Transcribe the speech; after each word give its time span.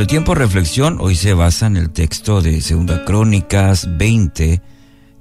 Nuestro 0.00 0.16
tiempo 0.16 0.32
de 0.32 0.38
reflexión 0.38 0.96
hoy 0.98 1.14
se 1.14 1.34
basa 1.34 1.66
en 1.66 1.76
el 1.76 1.90
texto 1.90 2.40
de 2.40 2.62
Segunda 2.62 3.04
Crónicas 3.04 3.86
20, 3.98 4.62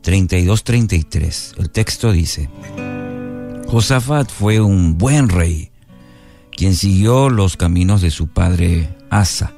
32-33. 0.01 1.59
El 1.59 1.69
texto 1.69 2.13
dice, 2.13 2.49
Josafat 3.67 4.31
fue 4.31 4.61
un 4.61 4.97
buen 4.97 5.27
rey, 5.27 5.73
quien 6.55 6.75
siguió 6.75 7.29
los 7.29 7.57
caminos 7.57 8.01
de 8.01 8.09
su 8.09 8.29
padre 8.29 8.95
Asa. 9.09 9.51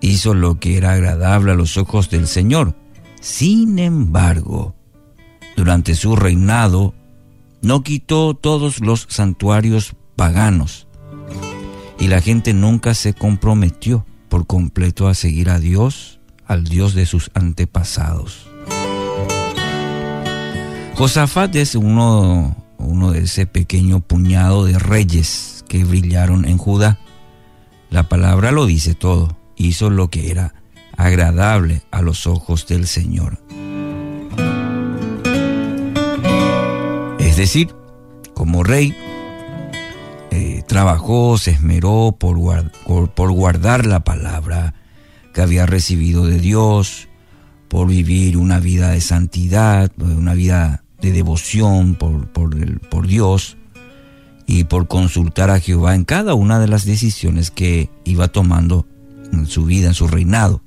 Hizo 0.00 0.34
lo 0.34 0.58
que 0.58 0.76
era 0.76 0.94
agradable 0.94 1.52
a 1.52 1.54
los 1.54 1.76
ojos 1.76 2.10
del 2.10 2.26
Señor. 2.26 2.74
Sin 3.20 3.78
embargo, 3.78 4.74
durante 5.56 5.94
su 5.94 6.16
reinado, 6.16 6.94
no 7.60 7.84
quitó 7.84 8.34
todos 8.34 8.80
los 8.80 9.06
santuarios 9.08 9.94
paganos 10.16 10.88
y 12.00 12.08
la 12.08 12.20
gente 12.20 12.52
nunca 12.54 12.94
se 12.94 13.14
comprometió 13.14 14.04
por 14.32 14.46
completo 14.46 15.08
a 15.08 15.14
seguir 15.14 15.50
a 15.50 15.58
Dios, 15.58 16.18
al 16.46 16.64
Dios 16.64 16.94
de 16.94 17.04
sus 17.04 17.30
antepasados. 17.34 18.48
Josafat 20.94 21.54
es 21.54 21.74
uno, 21.74 22.56
uno 22.78 23.10
de 23.10 23.24
ese 23.24 23.44
pequeño 23.44 24.00
puñado 24.00 24.64
de 24.64 24.78
reyes 24.78 25.66
que 25.68 25.84
brillaron 25.84 26.46
en 26.46 26.56
Judá. 26.56 26.98
La 27.90 28.08
palabra 28.08 28.52
lo 28.52 28.64
dice 28.64 28.94
todo. 28.94 29.36
Hizo 29.54 29.90
lo 29.90 30.08
que 30.08 30.30
era 30.30 30.54
agradable 30.96 31.82
a 31.90 32.00
los 32.00 32.26
ojos 32.26 32.66
del 32.66 32.86
Señor. 32.86 33.38
Es 37.18 37.36
decir, 37.36 37.74
como 38.32 38.64
rey, 38.64 38.96
trabajó, 40.72 41.36
se 41.36 41.50
esmeró 41.50 42.16
por, 42.18 42.38
por 43.10 43.32
guardar 43.32 43.84
la 43.84 44.04
palabra 44.04 44.72
que 45.34 45.42
había 45.42 45.66
recibido 45.66 46.24
de 46.24 46.38
Dios, 46.38 47.08
por 47.68 47.88
vivir 47.88 48.38
una 48.38 48.58
vida 48.58 48.88
de 48.88 49.02
santidad, 49.02 49.92
una 49.98 50.32
vida 50.32 50.82
de 51.02 51.12
devoción 51.12 51.94
por, 51.94 52.26
por, 52.28 52.56
por, 52.88 53.06
Dios 53.06 53.58
y 54.46 54.64
por 54.64 54.88
consultar 54.88 55.50
a 55.50 55.60
Jehová 55.60 55.94
en 55.94 56.06
cada 56.06 56.32
una 56.32 56.58
de 56.58 56.68
las 56.68 56.86
decisiones 56.86 57.50
que 57.50 57.90
iba 58.04 58.28
tomando 58.28 58.86
en 59.30 59.44
su 59.44 59.66
vida, 59.66 59.88
en 59.88 59.94
su 59.94 60.08
reinado. 60.08 60.62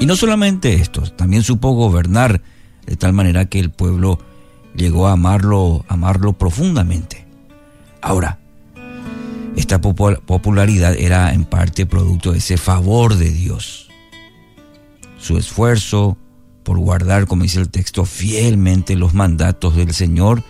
Y 0.00 0.04
no 0.04 0.16
solamente 0.16 0.74
esto, 0.74 1.00
también 1.12 1.44
supo 1.44 1.70
gobernar 1.70 2.42
de 2.84 2.96
tal 2.96 3.14
manera 3.14 3.46
que 3.46 3.58
el 3.58 3.70
pueblo 3.70 4.18
llegó 4.76 5.08
a 5.08 5.12
amarlo, 5.12 5.86
amarlo 5.88 6.34
profundamente. 6.34 7.26
Ahora, 8.02 8.41
esta 9.56 9.80
popularidad 9.80 10.94
era 10.96 11.32
en 11.32 11.44
parte 11.44 11.86
producto 11.86 12.32
de 12.32 12.38
ese 12.38 12.56
favor 12.56 13.16
de 13.16 13.30
Dios. 13.30 13.88
Su 15.18 15.36
esfuerzo 15.36 16.16
por 16.62 16.78
guardar, 16.78 17.26
como 17.26 17.42
dice 17.42 17.60
el 17.60 17.68
texto, 17.68 18.04
fielmente 18.04 18.96
los 18.96 19.14
mandatos 19.14 19.76
del 19.76 19.92
Señor, 19.92 20.42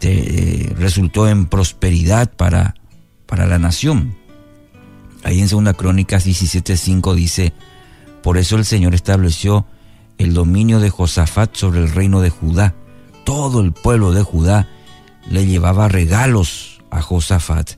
eh, 0.00 0.72
resultó 0.76 1.28
en 1.28 1.46
prosperidad 1.46 2.30
para, 2.32 2.74
para 3.26 3.46
la 3.46 3.58
nación. 3.58 4.16
Ahí 5.24 5.40
en 5.40 5.48
2 5.48 5.74
Crónicas 5.76 6.26
17.5 6.26 7.14
dice, 7.14 7.52
por 8.22 8.38
eso 8.38 8.56
el 8.56 8.64
Señor 8.64 8.94
estableció 8.94 9.66
el 10.16 10.34
dominio 10.34 10.80
de 10.80 10.90
Josafat 10.90 11.56
sobre 11.56 11.80
el 11.80 11.92
reino 11.92 12.20
de 12.20 12.30
Judá. 12.30 12.74
Todo 13.24 13.60
el 13.60 13.72
pueblo 13.72 14.12
de 14.12 14.22
Judá 14.22 14.68
le 15.28 15.46
llevaba 15.46 15.88
regalos 15.88 16.80
a 16.90 17.02
Josafat 17.02 17.72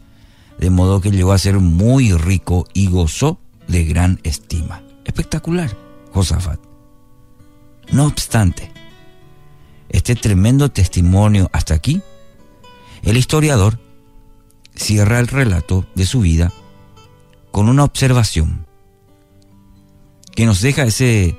de 0.61 0.69
modo 0.69 1.01
que 1.01 1.11
llegó 1.11 1.33
a 1.33 1.39
ser 1.39 1.59
muy 1.59 2.13
rico 2.13 2.67
y 2.75 2.89
gozó 2.89 3.41
de 3.67 3.85
gran 3.85 4.21
estima. 4.25 4.83
Espectacular, 5.07 5.75
Josafat. 6.13 6.61
No 7.93 8.05
obstante, 8.05 8.71
este 9.89 10.15
tremendo 10.15 10.71
testimonio 10.71 11.49
hasta 11.55 11.73
aquí, 11.73 12.03
el 13.03 13.17
historiador 13.17 13.81
cierra 14.75 15.19
el 15.19 15.29
relato 15.29 15.87
de 15.95 16.05
su 16.05 16.21
vida 16.21 16.53
con 17.51 17.71
una 17.71 17.85
observación 17.85 18.67
que 20.37 20.45
nos 20.45 20.61
deja 20.61 20.85
ese 20.85 21.37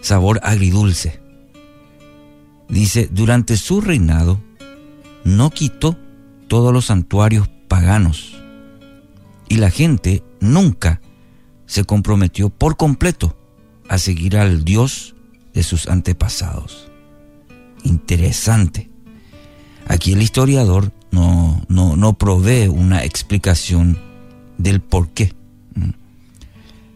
sabor 0.00 0.40
agridulce. 0.42 1.20
Dice, 2.70 3.10
durante 3.12 3.58
su 3.58 3.82
reinado 3.82 4.40
no 5.24 5.50
quitó 5.50 5.98
todos 6.48 6.72
los 6.72 6.86
santuarios 6.86 7.46
paganos 7.68 8.37
y 9.48 9.56
la 9.56 9.70
gente 9.70 10.22
nunca 10.40 11.00
se 11.66 11.84
comprometió 11.84 12.50
por 12.50 12.76
completo 12.76 13.36
a 13.88 13.98
seguir 13.98 14.36
al 14.36 14.64
Dios 14.64 15.14
de 15.54 15.62
sus 15.62 15.88
antepasados. 15.88 16.90
Interesante. 17.84 18.90
Aquí 19.86 20.12
el 20.12 20.22
historiador 20.22 20.92
no, 21.10 21.62
no, 21.68 22.12
provee 22.14 22.68
una 22.68 23.04
explicación 23.04 23.98
del 24.58 24.80
por 24.80 25.08
qué 25.08 25.32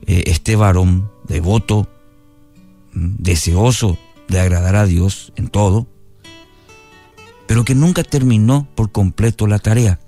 eh, 0.07 0.25
este 0.27 0.57
varón 0.57 1.11
devoto, 1.27 1.89
deseoso 2.93 3.97
de 4.29 4.41
agradar 4.41 4.77
a 4.77 4.85
Dios 4.85 5.33
en 5.37 5.49
todo, 5.49 5.87
pero 7.47 7.65
que 7.65 7.75
nunca 7.75 8.03
terminó 8.03 8.69
por 8.75 8.93
completo 8.93 9.47
la 9.47 9.59
tarea 9.59 9.99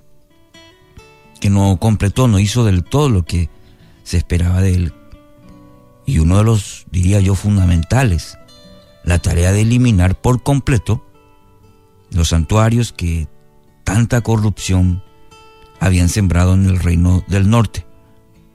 que 1.40 1.50
no 1.50 1.78
completó, 1.78 2.28
no 2.28 2.38
hizo 2.38 2.64
del 2.64 2.84
todo 2.84 3.08
lo 3.08 3.24
que 3.24 3.50
se 4.02 4.16
esperaba 4.16 4.60
de 4.60 4.74
él. 4.74 4.92
Y 6.06 6.18
uno 6.18 6.38
de 6.38 6.44
los, 6.44 6.86
diría 6.90 7.20
yo, 7.20 7.34
fundamentales, 7.34 8.38
la 9.04 9.18
tarea 9.18 9.52
de 9.52 9.62
eliminar 9.62 10.20
por 10.20 10.42
completo 10.42 11.04
los 12.10 12.28
santuarios 12.28 12.92
que 12.92 13.28
tanta 13.82 14.20
corrupción 14.20 15.02
habían 15.80 16.08
sembrado 16.08 16.54
en 16.54 16.66
el 16.66 16.78
reino 16.78 17.24
del 17.28 17.50
norte, 17.50 17.86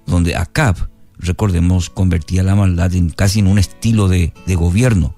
donde 0.06 0.36
Acab, 0.36 0.90
recordemos, 1.18 1.90
convertía 1.90 2.44
la 2.44 2.56
maldad 2.56 2.94
en 2.96 3.10
casi 3.10 3.40
en 3.40 3.48
un 3.48 3.60
estilo 3.60 4.08
de, 4.08 4.34
de 4.46 4.56
gobierno. 4.56 5.14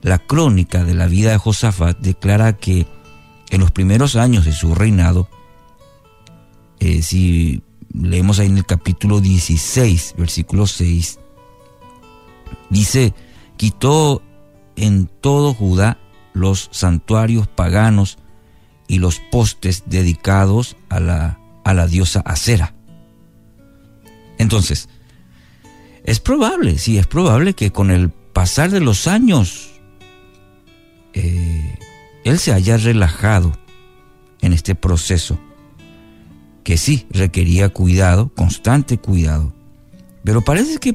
La 0.00 0.18
crónica 0.18 0.84
de 0.84 0.94
la 0.94 1.06
vida 1.06 1.32
de 1.32 1.38
Josafat 1.38 1.98
declara 1.98 2.54
que 2.54 2.86
en 3.50 3.60
los 3.60 3.70
primeros 3.70 4.16
años 4.16 4.44
de 4.44 4.52
su 4.52 4.74
reinado, 4.74 5.28
eh, 6.80 7.02
si 7.02 7.62
leemos 7.92 8.38
ahí 8.38 8.46
en 8.46 8.58
el 8.58 8.66
capítulo 8.66 9.20
16, 9.20 10.14
versículo 10.16 10.66
6, 10.66 11.18
dice, 12.70 13.14
quitó 13.56 14.22
en 14.76 15.06
todo 15.06 15.54
Judá 15.54 15.98
los 16.32 16.68
santuarios 16.72 17.48
paganos 17.48 18.18
y 18.86 18.98
los 18.98 19.20
postes 19.30 19.84
dedicados 19.86 20.76
a 20.88 21.00
la, 21.00 21.40
a 21.64 21.74
la 21.74 21.86
diosa 21.86 22.20
Acera. 22.20 22.74
Entonces, 24.38 24.88
es 26.04 26.20
probable, 26.20 26.78
sí, 26.78 26.96
es 26.96 27.06
probable 27.06 27.54
que 27.54 27.72
con 27.72 27.90
el 27.90 28.10
pasar 28.10 28.70
de 28.70 28.80
los 28.80 29.06
años, 29.08 29.80
eh, 31.12 31.78
él 32.24 32.38
se 32.38 32.52
haya 32.52 32.76
relajado 32.76 33.52
en 34.40 34.52
este 34.52 34.74
proceso 34.74 35.38
que 36.68 36.76
sí 36.76 37.06
requería 37.08 37.70
cuidado, 37.70 38.30
constante 38.34 38.98
cuidado. 38.98 39.54
Pero 40.22 40.42
parece 40.42 40.76
que 40.76 40.92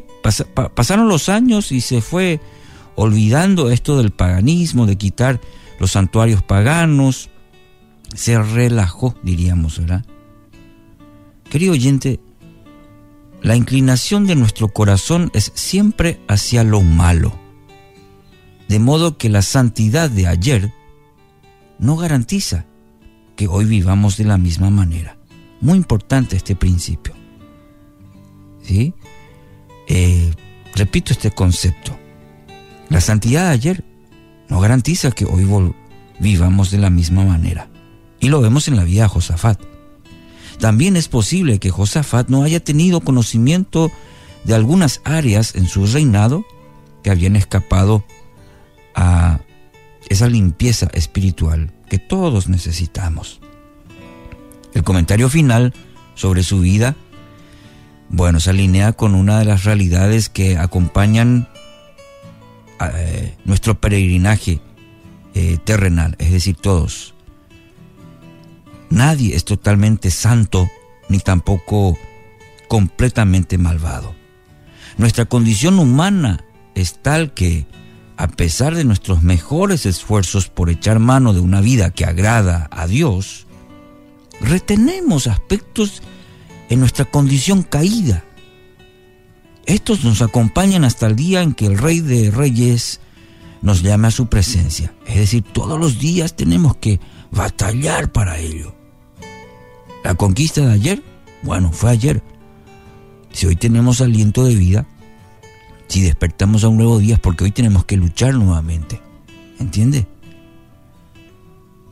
pasaron 0.75 1.09
los 1.09 1.29
años 1.29 1.71
y 1.71 1.81
se 1.81 1.99
fue 1.99 2.39
olvidando 2.93 3.71
esto 3.71 3.97
del 3.97 4.11
paganismo, 4.11 4.85
de 4.85 4.99
quitar 4.99 5.41
los 5.79 5.93
santuarios 5.93 6.43
paganos. 6.43 7.31
Se 8.13 8.39
relajó, 8.39 9.15
diríamos, 9.23 9.79
¿verdad? 9.79 10.05
Querido 11.49 11.73
oyente, 11.73 12.19
la 13.41 13.55
inclinación 13.55 14.27
de 14.27 14.35
nuestro 14.35 14.67
corazón 14.67 15.31
es 15.33 15.53
siempre 15.55 16.21
hacia 16.27 16.63
lo 16.63 16.83
malo. 16.83 17.33
De 18.67 18.77
modo 18.77 19.17
que 19.17 19.29
la 19.29 19.41
santidad 19.41 20.11
de 20.11 20.27
ayer 20.27 20.71
no 21.79 21.97
garantiza 21.97 22.67
que 23.35 23.47
hoy 23.47 23.65
vivamos 23.65 24.17
de 24.17 24.25
la 24.25 24.37
misma 24.37 24.69
manera. 24.69 25.17
Muy 25.63 25.77
importante 25.77 26.35
este 26.35 26.57
principio. 26.57 27.13
¿Sí? 28.61 28.93
Eh, 29.87 30.29
repito 30.75 31.13
este 31.13 31.31
concepto. 31.31 31.97
La 32.89 32.99
santidad 32.99 33.45
de 33.45 33.53
ayer 33.53 33.85
no 34.49 34.59
garantiza 34.59 35.11
que 35.11 35.23
hoy 35.23 35.47
vivamos 36.19 36.69
de 36.69 36.79
la 36.79 36.89
misma 36.89 37.23
manera. 37.23 37.69
Y 38.19 38.27
lo 38.27 38.41
vemos 38.41 38.67
en 38.67 38.75
la 38.75 38.83
vida 38.83 39.03
de 39.03 39.07
Josafat. 39.07 39.57
También 40.59 40.97
es 40.97 41.07
posible 41.07 41.59
que 41.59 41.69
Josafat 41.69 42.27
no 42.27 42.43
haya 42.43 42.61
tenido 42.61 42.99
conocimiento 42.99 43.89
de 44.43 44.55
algunas 44.55 44.99
áreas 45.05 45.55
en 45.55 45.67
su 45.67 45.85
reinado 45.85 46.43
que 47.03 47.09
habían 47.09 47.37
escapado 47.37 48.03
a 48.95 49.39
esa 50.09 50.27
limpieza 50.27 50.89
espiritual 50.93 51.71
que 51.89 51.99
todos 51.99 52.49
necesitamos. 52.49 53.39
El 54.73 54.83
comentario 54.83 55.29
final 55.29 55.73
sobre 56.15 56.43
su 56.43 56.59
vida 56.59 56.95
Bueno, 58.09 58.39
se 58.39 58.51
alinea 58.51 58.93
con 58.93 59.15
una 59.15 59.39
de 59.39 59.45
las 59.45 59.63
realidades 59.63 60.29
que 60.29 60.57
acompañan 60.57 61.47
eh, 62.79 63.35
nuestro 63.45 63.79
peregrinaje 63.79 64.59
eh, 65.33 65.57
terrenal, 65.63 66.15
es 66.19 66.31
decir, 66.31 66.55
todos. 66.55 67.13
Nadie 68.89 69.35
es 69.35 69.45
totalmente 69.45 70.11
santo 70.11 70.69
ni 71.09 71.19
tampoco 71.19 71.97
completamente 72.67 73.57
malvado. 73.57 74.13
Nuestra 74.97 75.25
condición 75.25 75.79
humana 75.79 76.43
es 76.75 77.01
tal 77.01 77.33
que, 77.33 77.65
a 78.17 78.27
pesar 78.27 78.75
de 78.75 78.83
nuestros 78.83 79.23
mejores 79.23 79.87
esfuerzos 79.87 80.49
por 80.49 80.69
echar 80.69 80.99
mano 80.99 81.33
de 81.33 81.39
una 81.39 81.61
vida 81.61 81.89
que 81.89 82.05
agrada 82.05 82.67
a 82.71 82.85
Dios, 82.85 83.47
retenemos 84.41 85.27
aspectos 85.27 86.01
en 86.69 86.79
nuestra 86.79 87.05
condición 87.05 87.63
caída. 87.63 88.23
Estos 89.65 90.03
nos 90.03 90.21
acompañan 90.21 90.83
hasta 90.83 91.07
el 91.07 91.15
día 91.15 91.41
en 91.41 91.53
que 91.53 91.65
el 91.65 91.77
Rey 91.77 91.99
de 92.01 92.31
Reyes 92.31 92.99
nos 93.61 93.81
llame 93.81 94.09
a 94.09 94.11
su 94.11 94.27
presencia. 94.27 94.93
Es 95.05 95.15
decir, 95.15 95.43
todos 95.43 95.79
los 95.79 95.99
días 95.99 96.35
tenemos 96.35 96.75
que 96.77 96.99
batallar 97.31 98.11
para 98.11 98.37
ello. 98.39 98.75
La 100.03 100.15
conquista 100.15 100.61
de 100.61 100.73
ayer, 100.73 101.03
bueno, 101.43 101.71
fue 101.71 101.91
ayer. 101.91 102.21
Si 103.31 103.47
hoy 103.47 103.55
tenemos 103.55 104.01
aliento 104.01 104.43
de 104.43 104.55
vida, 104.55 104.85
si 105.87 106.01
despertamos 106.01 106.63
a 106.63 106.67
un 106.67 106.77
nuevo 106.77 106.99
día 106.99 107.15
es 107.15 107.19
porque 107.19 107.45
hoy 107.45 107.51
tenemos 107.51 107.85
que 107.85 107.95
luchar 107.95 108.33
nuevamente. 108.33 109.01
¿Entiende? 109.59 110.07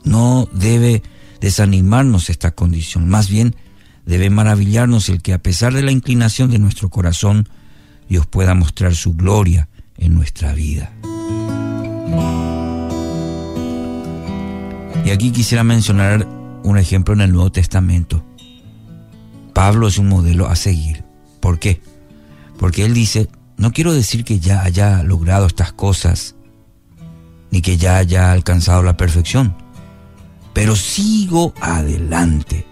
No 0.04 0.48
debe 0.52 1.02
desanimarnos 1.42 2.30
esta 2.30 2.52
condición, 2.52 3.08
más 3.08 3.28
bien 3.28 3.56
debe 4.06 4.30
maravillarnos 4.30 5.08
el 5.08 5.20
que 5.20 5.34
a 5.34 5.42
pesar 5.42 5.74
de 5.74 5.82
la 5.82 5.90
inclinación 5.90 6.50
de 6.50 6.60
nuestro 6.60 6.88
corazón, 6.88 7.48
Dios 8.08 8.26
pueda 8.26 8.54
mostrar 8.54 8.94
su 8.94 9.14
gloria 9.14 9.68
en 9.98 10.14
nuestra 10.14 10.54
vida. 10.54 10.92
Y 15.04 15.10
aquí 15.10 15.32
quisiera 15.32 15.64
mencionar 15.64 16.26
un 16.62 16.78
ejemplo 16.78 17.12
en 17.12 17.20
el 17.22 17.32
Nuevo 17.32 17.50
Testamento. 17.50 18.24
Pablo 19.52 19.88
es 19.88 19.98
un 19.98 20.08
modelo 20.08 20.48
a 20.48 20.54
seguir. 20.54 21.04
¿Por 21.40 21.58
qué? 21.58 21.82
Porque 22.56 22.84
él 22.84 22.94
dice, 22.94 23.28
no 23.56 23.72
quiero 23.72 23.92
decir 23.92 24.24
que 24.24 24.38
ya 24.38 24.62
haya 24.62 25.02
logrado 25.02 25.46
estas 25.46 25.72
cosas, 25.72 26.36
ni 27.50 27.62
que 27.62 27.76
ya 27.76 27.96
haya 27.96 28.30
alcanzado 28.30 28.84
la 28.84 28.96
perfección, 28.96 29.56
pero 30.52 30.76
sigo 30.76 31.54
adelante. 31.60 32.66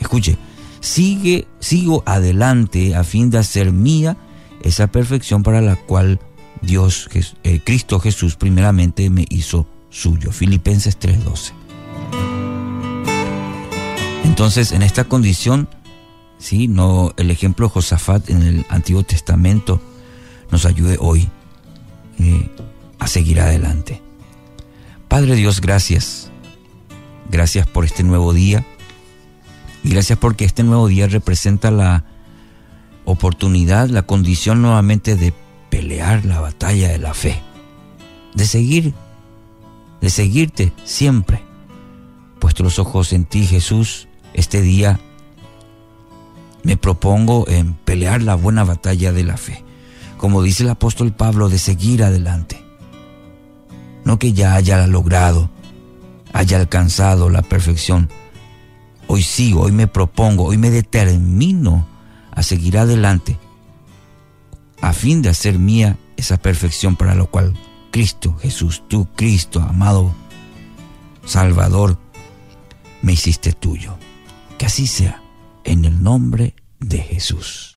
Escuche, 0.00 0.36
sigue, 0.80 1.46
sigo 1.58 2.02
adelante 2.06 2.94
a 2.94 3.04
fin 3.04 3.30
de 3.30 3.38
hacer 3.38 3.72
mía 3.72 4.16
esa 4.62 4.86
perfección 4.88 5.42
para 5.42 5.60
la 5.60 5.76
cual 5.76 6.20
Dios, 6.62 7.08
eh, 7.44 7.60
Cristo 7.64 8.00
Jesús 8.00 8.36
primeramente 8.36 9.10
me 9.10 9.26
hizo 9.28 9.66
suyo. 9.90 10.32
Filipenses 10.32 10.98
3:12. 10.98 11.52
Entonces, 14.24 14.72
en 14.72 14.82
esta 14.82 15.04
condición, 15.04 15.68
sí, 16.38 16.68
no 16.68 17.14
el 17.16 17.30
ejemplo 17.30 17.66
de 17.66 17.72
Josafat 17.72 18.28
en 18.28 18.42
el 18.42 18.66
Antiguo 18.68 19.02
Testamento 19.02 19.80
nos 20.50 20.66
ayude 20.66 20.96
hoy 21.00 21.28
eh, 22.18 22.50
a 22.98 23.06
seguir 23.06 23.40
adelante. 23.40 24.02
Padre 25.08 25.36
Dios, 25.36 25.60
gracias. 25.60 26.25
Gracias 27.30 27.66
por 27.66 27.84
este 27.84 28.02
nuevo 28.02 28.32
día. 28.32 28.64
Y 29.82 29.90
gracias 29.90 30.18
porque 30.18 30.44
este 30.44 30.62
nuevo 30.62 30.88
día 30.88 31.06
representa 31.06 31.70
la 31.70 32.04
oportunidad, 33.04 33.88
la 33.88 34.02
condición 34.02 34.62
nuevamente 34.62 35.16
de 35.16 35.32
pelear 35.70 36.24
la 36.24 36.40
batalla 36.40 36.88
de 36.88 36.98
la 36.98 37.14
fe. 37.14 37.40
De 38.34 38.46
seguir, 38.46 38.94
de 40.00 40.10
seguirte 40.10 40.72
siempre. 40.84 41.42
Puesto 42.38 42.62
los 42.62 42.78
ojos 42.78 43.12
en 43.12 43.24
ti, 43.24 43.46
Jesús, 43.46 44.08
este 44.34 44.60
día 44.60 45.00
me 46.62 46.76
propongo 46.76 47.46
en 47.48 47.74
pelear 47.74 48.22
la 48.22 48.34
buena 48.34 48.64
batalla 48.64 49.12
de 49.12 49.22
la 49.22 49.36
fe, 49.36 49.62
como 50.18 50.42
dice 50.42 50.64
el 50.64 50.70
apóstol 50.70 51.12
Pablo, 51.12 51.48
de 51.48 51.58
seguir 51.58 52.02
adelante. 52.02 52.60
No 54.04 54.18
que 54.18 54.32
ya 54.32 54.54
haya 54.54 54.84
logrado, 54.88 55.48
haya 56.36 56.58
alcanzado 56.58 57.30
la 57.30 57.40
perfección. 57.40 58.10
Hoy 59.06 59.22
sigo, 59.22 59.62
hoy 59.62 59.72
me 59.72 59.86
propongo, 59.86 60.44
hoy 60.44 60.58
me 60.58 60.70
determino 60.70 61.86
a 62.30 62.42
seguir 62.42 62.76
adelante, 62.76 63.38
a 64.82 64.92
fin 64.92 65.22
de 65.22 65.30
hacer 65.30 65.58
mía 65.58 65.96
esa 66.18 66.36
perfección 66.36 66.96
para 66.96 67.14
lo 67.14 67.30
cual 67.30 67.54
Cristo, 67.90 68.36
Jesús, 68.36 68.82
tú, 68.86 69.08
Cristo, 69.16 69.62
amado 69.62 70.14
Salvador, 71.24 71.98
me 73.00 73.14
hiciste 73.14 73.52
tuyo. 73.52 73.96
Que 74.58 74.66
así 74.66 74.86
sea, 74.86 75.22
en 75.64 75.84
el 75.86 76.02
nombre 76.02 76.54
de 76.80 76.98
Jesús. 76.98 77.74